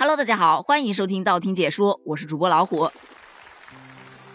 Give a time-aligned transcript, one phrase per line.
[0.00, 2.90] Hello，大家好，欢迎收听道听解说，我是主播老虎。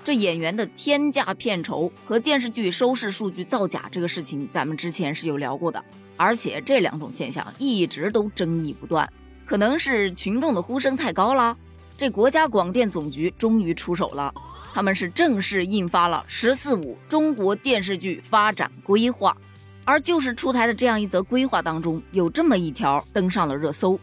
[0.04, 5.84] 这演员的天价片酬和电视剧收视数据造假这个事情，咱们之前是有聊过的，
[6.18, 9.12] 而且这两种现象一直都争议不断，
[9.44, 11.58] 可能是群众的呼声太高了。
[11.98, 14.32] 这国家广电总局终于出手了，
[14.72, 19.32] 他们是正式印发了《“十四五”中国电视剧发展规划》，
[19.84, 24.00] 而就是出台的这样一则规划当中，有这么一条登上了热搜。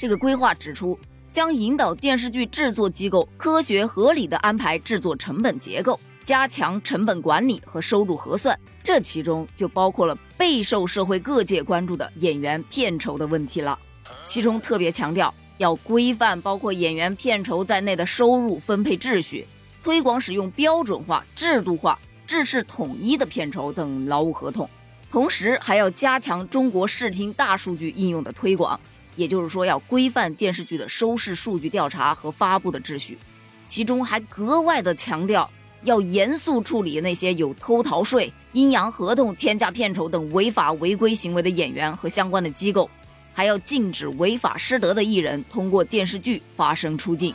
[0.00, 0.98] 这个规划指出，
[1.30, 8.58] 将引导电视剧制作机构科学合理的安排制作成本结构，加强成本管理和收入核算。
[8.82, 13.78] 这其中就包括了备受社会各界关注的演员片酬的问题了。
[14.24, 19.46] 其中特别强调要规范包括演员片酬在内的收入分配秩序，
[19.84, 24.66] 推广使用标准化、制度化、制式统一的片酬等劳务合同，
[25.10, 28.80] 同时还要加强中国视听大数据应用的推广。
[29.16, 33.18] 也就是说，要规范电视剧的收视数据调查和发布的秩序，
[33.66, 35.48] 其中还格外的强调
[35.82, 42.88] 要严肃处理那些有偷逃税、阴阳合同、天价片酬等违法违规行为的演员和相关的机构，
[43.34, 47.34] 还要禁止违法失德的艺人通过电视剧发声出镜。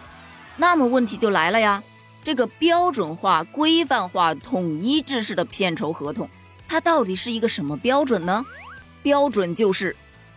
[0.58, 1.84] 那么问题就来了呀，
[2.24, 6.30] 这个标准化、规范化、统一制式的片酬合同，
[6.68, 8.46] 它到底是一个什么标准呢？
[9.04, 9.96] 标准就是。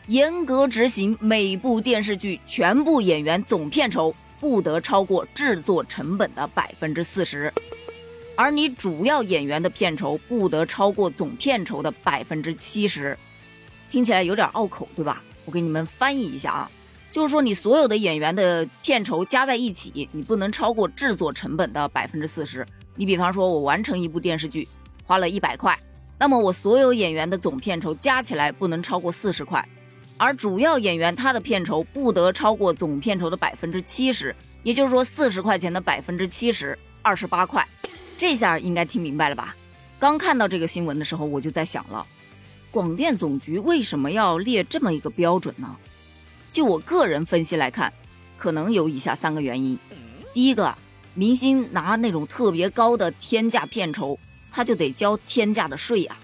[0.08, 7.52] 严格执行每部电视剧全部演员总片酬不得超过制作成本的百分之四十，
[8.34, 13.14] 而你主要演员的片酬不得超过总片酬的百分之七十。
[13.90, 15.22] 听起来有点拗口，对吧？
[15.44, 16.70] 我给你们翻译一下啊，
[17.12, 22.66] 就是说你所有的演员的片酬加在一起，你不能超过制作成本的百分之四十。
[22.94, 24.66] 你比方说，我完成一部电视剧
[25.04, 25.78] 花了一百块，
[26.18, 29.62] 那么我所有演员的总片酬加起来不能超过四十块。
[30.18, 37.66] 而主要演员他的片酬不得超过总片酬的百分之七十，也就是说四十块钱的百分之七十，二十八块。
[38.18, 39.54] 这下应该听明白了吧？
[40.00, 42.04] 刚看到这个新闻的时候，我就在想了，
[42.72, 45.76] 广电总局为什么要列这么一个标准呢？
[46.50, 47.92] 就我个人分析来看，
[48.36, 49.78] 可能有以下三个原因。
[50.34, 50.74] 第一个，
[51.14, 54.18] 明星拿那种特别高的天价片酬，
[54.50, 56.16] 他就得交天价的税呀，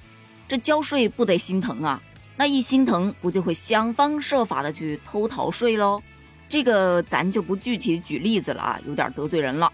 [0.49, 2.03] 这交税不得心疼啊？
[2.37, 6.03] 那一心疼，不就会想方设法的去偷逃税喽？
[6.49, 9.73] 这个咱就不具体举例子了啊，有点得罪人了。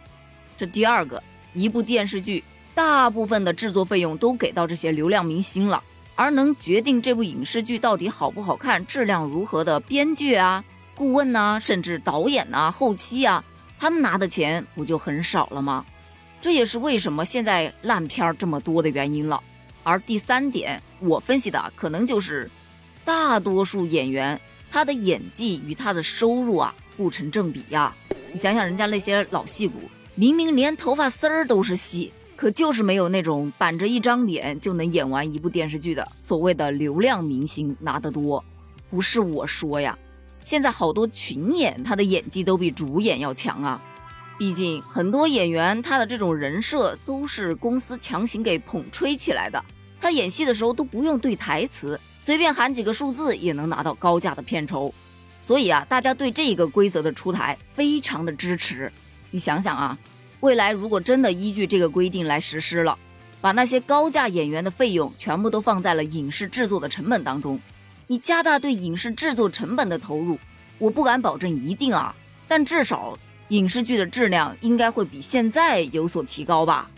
[0.56, 1.22] 这第二个，
[1.54, 2.44] 一部电视剧
[2.74, 5.82] 大部分的制作费用都给到这些流量明星了，
[6.14, 10.62] 而能决定这部影视剧到底好不好看、质量如何的编剧啊、
[10.94, 13.42] 顾问呐，甚至导演呐、后期啊，
[13.78, 15.84] 他们拿的钱不就很少了吗？
[16.42, 19.42] 这也是为什么现在烂片这么多的原因了。
[19.82, 22.50] 而第三点，我分析的可能就是，
[23.04, 27.94] 大多数演员他的演技与他的收入啊不成正比呀。
[28.32, 29.80] 你想想人家那些老戏骨，
[30.14, 38.44] 明明连头发丝儿都是戏，可就是没有那种板着一张脸就能演完一部电视剧的所谓的流量明星拿得多。
[38.88, 39.98] 不是我说呀，
[40.44, 43.80] 现在好多群演他的演技都比主演要强啊。
[44.40, 49.62] 毕竟很多演员他的这种人设都是公司强行给捧吹起来的，
[50.00, 54.94] 他演戏的时候都不用对台词，随便喊几个数字也能拿到高价的片酬。
[55.42, 58.90] 所以啊，大家对这个规则的出台非常的支持。
[59.30, 59.98] 你想想啊，
[60.40, 62.96] 未来如果真的依据这个规定来实施了，
[63.42, 67.60] 把那些高价演员的费用全部都放在了影视制作的成本当中，
[68.06, 70.38] 你加大对影视制作成本的投入，
[70.78, 72.14] 我不敢保证一定啊，
[72.48, 73.18] 但至少。
[73.50, 76.90] 影视剧的质量应该会比现在有所提高吧？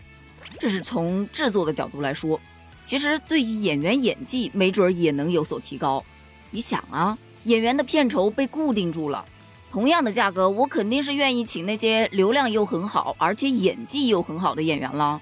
[0.59, 2.39] 这是从制作的角度来说。
[2.83, 6.03] 其实对于演员演技，没准也能有所提高。
[6.51, 9.25] 你想啊，演员的片酬被固定住了，
[9.71, 15.21] 同样的价格，我肯定是愿意请那些流量又很好，而且演技又很好的演员了。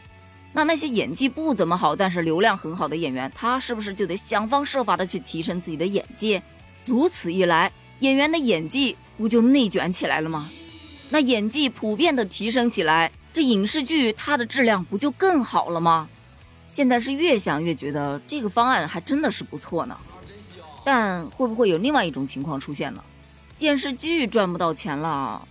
[0.54, 6.42] 那那些演技不怎么好，但是流量很好的演员，他是不是就得想方设法的去提升自己的演技？
[6.86, 10.52] 如此一来，演员的演技不就内卷起来了吗？
[11.14, 16.08] 那演技普遍的提升起来，这影视剧它的质量不就更好了吗？
[16.70, 19.98] 现在是越想越觉得这个方案还真的是不错呢。
[20.86, 23.04] 但会不会有另外一种情况出现呢？
[23.58, 25.46] 电视剧赚不到钱了，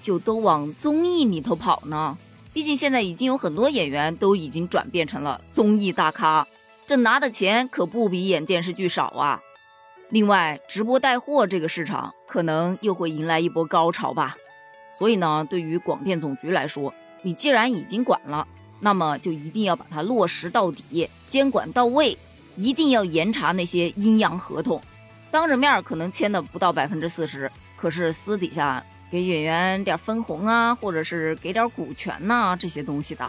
[0.00, 2.18] 就都往综艺里头跑呢？
[2.52, 6.46] 毕竟现在已经有很多演员都已经转变成了综艺大咖，
[6.86, 9.40] 这拿的钱可不比演电视剧少啊。
[10.10, 14.36] 另外，直播带货这个市场可能又会迎来一波高潮吧。
[14.96, 18.46] 所以呢，对于广电总局来说，你既然已经管了，
[18.80, 22.16] 那么就一定要把它落实到底，监管到位，
[22.56, 24.80] 一定要严查那些阴阳合同。
[25.30, 33.28] 当着面可能签的不到百分之四十，可是私底下给演员点分红啊，或者是给点股权呐这些东西的。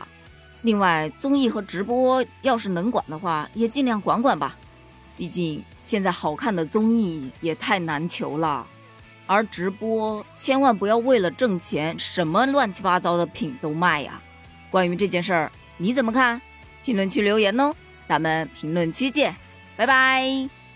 [0.62, 4.56] 另外，综艺和直播要是能管的话，也尽量管管吧。
[5.18, 8.66] 毕竟现在好看的综艺也太难求了，
[9.28, 14.20] 而直播千万不要为了挣钱，什么乱七八糟的品都卖呀。
[14.72, 16.42] 关于这件事儿，你怎么看？
[16.84, 17.76] 评论区留言哦，
[18.08, 19.36] 咱们评论区见，
[19.76, 20.67] 拜拜。